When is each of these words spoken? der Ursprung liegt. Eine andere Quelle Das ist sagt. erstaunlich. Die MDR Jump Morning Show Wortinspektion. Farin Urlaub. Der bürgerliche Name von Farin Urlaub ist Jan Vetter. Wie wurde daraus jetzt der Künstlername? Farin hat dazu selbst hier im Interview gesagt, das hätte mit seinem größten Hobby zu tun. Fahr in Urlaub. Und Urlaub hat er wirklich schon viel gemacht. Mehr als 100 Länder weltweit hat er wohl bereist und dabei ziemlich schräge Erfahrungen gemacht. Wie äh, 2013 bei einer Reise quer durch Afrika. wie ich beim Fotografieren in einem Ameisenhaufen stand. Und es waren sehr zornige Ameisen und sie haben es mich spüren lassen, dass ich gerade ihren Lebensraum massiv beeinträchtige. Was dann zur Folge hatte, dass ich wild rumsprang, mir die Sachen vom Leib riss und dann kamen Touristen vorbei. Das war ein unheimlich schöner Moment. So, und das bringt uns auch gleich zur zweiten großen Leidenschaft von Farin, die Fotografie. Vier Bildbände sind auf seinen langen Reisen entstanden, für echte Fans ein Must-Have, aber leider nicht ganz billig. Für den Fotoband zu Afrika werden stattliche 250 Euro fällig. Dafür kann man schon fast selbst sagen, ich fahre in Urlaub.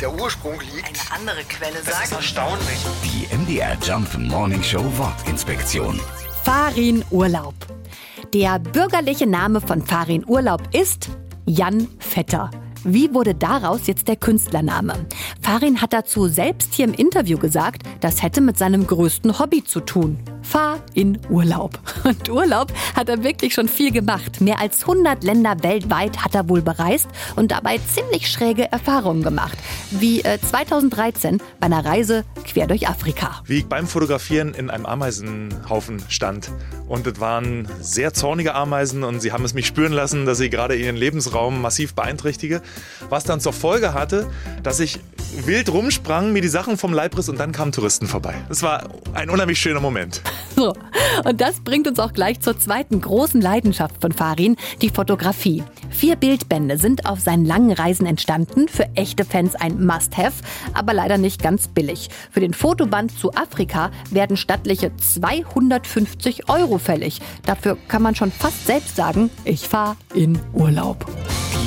der 0.00 0.12
Ursprung 0.12 0.60
liegt. 0.60 0.86
Eine 0.88 1.20
andere 1.20 1.44
Quelle 1.44 1.74
Das 1.84 1.88
ist 1.88 2.10
sagt. 2.10 2.12
erstaunlich. 2.12 2.78
Die 3.04 3.34
MDR 3.36 3.76
Jump 3.82 4.16
Morning 4.18 4.62
Show 4.62 4.84
Wortinspektion. 4.96 6.00
Farin 6.44 7.04
Urlaub. 7.10 7.54
Der 8.34 8.58
bürgerliche 8.58 9.26
Name 9.26 9.60
von 9.60 9.84
Farin 9.84 10.24
Urlaub 10.26 10.62
ist 10.72 11.08
Jan 11.46 11.88
Vetter. 11.98 12.50
Wie 12.84 13.12
wurde 13.14 13.34
daraus 13.34 13.86
jetzt 13.86 14.06
der 14.08 14.16
Künstlername? 14.16 14.94
Farin 15.46 15.80
hat 15.80 15.92
dazu 15.92 16.26
selbst 16.26 16.74
hier 16.74 16.86
im 16.86 16.92
Interview 16.92 17.38
gesagt, 17.38 17.84
das 18.00 18.20
hätte 18.20 18.40
mit 18.40 18.58
seinem 18.58 18.84
größten 18.84 19.38
Hobby 19.38 19.62
zu 19.62 19.78
tun. 19.78 20.18
Fahr 20.42 20.80
in 20.92 21.20
Urlaub. 21.30 21.78
Und 22.04 22.28
Urlaub 22.28 22.72
hat 22.96 23.08
er 23.08 23.22
wirklich 23.22 23.54
schon 23.54 23.68
viel 23.68 23.92
gemacht. 23.92 24.40
Mehr 24.40 24.58
als 24.58 24.80
100 24.82 25.22
Länder 25.22 25.56
weltweit 25.62 26.24
hat 26.24 26.34
er 26.34 26.48
wohl 26.48 26.62
bereist 26.62 27.06
und 27.36 27.52
dabei 27.52 27.78
ziemlich 27.78 28.28
schräge 28.28 28.70
Erfahrungen 28.72 29.22
gemacht. 29.22 29.56
Wie 29.92 30.20
äh, 30.22 30.40
2013 30.40 31.38
bei 31.60 31.66
einer 31.66 31.84
Reise 31.84 32.24
quer 32.44 32.66
durch 32.66 32.88
Afrika. 32.88 33.42
wie 33.44 33.58
ich 33.58 33.66
beim 33.66 33.86
Fotografieren 33.86 34.52
in 34.52 34.68
einem 34.68 34.86
Ameisenhaufen 34.86 36.02
stand. 36.08 36.50
Und 36.88 37.06
es 37.06 37.20
waren 37.20 37.68
sehr 37.80 38.12
zornige 38.12 38.54
Ameisen 38.54 39.04
und 39.04 39.20
sie 39.20 39.30
haben 39.30 39.44
es 39.44 39.54
mich 39.54 39.66
spüren 39.66 39.92
lassen, 39.92 40.26
dass 40.26 40.40
ich 40.40 40.50
gerade 40.50 40.74
ihren 40.74 40.96
Lebensraum 40.96 41.60
massiv 41.60 41.94
beeinträchtige. 41.94 42.62
Was 43.08 43.22
dann 43.22 43.40
zur 43.40 43.52
Folge 43.52 43.94
hatte, 43.94 44.28
dass 44.62 44.80
ich 44.80 44.98
wild 45.44 45.72
rumsprang, 45.72 46.32
mir 46.32 46.42
die 46.42 46.48
Sachen 46.48 46.76
vom 46.76 46.92
Leib 46.92 47.16
riss 47.16 47.28
und 47.28 47.38
dann 47.38 47.52
kamen 47.52 47.72
Touristen 47.72 48.06
vorbei. 48.06 48.34
Das 48.48 48.62
war 48.62 48.88
ein 49.14 49.30
unheimlich 49.30 49.58
schöner 49.58 49.80
Moment. 49.80 50.22
So, 50.56 50.72
und 51.26 51.42
das 51.42 51.60
bringt 51.60 51.86
uns 51.86 51.98
auch 51.98 52.14
gleich 52.14 52.40
zur 52.40 52.58
zweiten 52.58 53.02
großen 53.02 53.42
Leidenschaft 53.42 53.96
von 54.00 54.12
Farin, 54.12 54.56
die 54.80 54.88
Fotografie. 54.88 55.62
Vier 55.90 56.16
Bildbände 56.16 56.78
sind 56.78 57.04
auf 57.04 57.20
seinen 57.20 57.44
langen 57.44 57.72
Reisen 57.72 58.06
entstanden, 58.06 58.66
für 58.66 58.88
echte 58.94 59.26
Fans 59.26 59.54
ein 59.54 59.84
Must-Have, 59.84 60.32
aber 60.72 60.94
leider 60.94 61.18
nicht 61.18 61.42
ganz 61.42 61.68
billig. 61.68 62.08
Für 62.30 62.40
den 62.40 62.54
Fotoband 62.54 63.18
zu 63.18 63.34
Afrika 63.34 63.90
werden 64.10 64.38
stattliche 64.38 64.96
250 64.96 66.48
Euro 66.48 66.78
fällig. 66.78 67.20
Dafür 67.44 67.76
kann 67.88 68.00
man 68.00 68.14
schon 68.14 68.32
fast 68.32 68.66
selbst 68.66 68.96
sagen, 68.96 69.28
ich 69.44 69.68
fahre 69.68 69.96
in 70.14 70.38
Urlaub. 70.54 71.04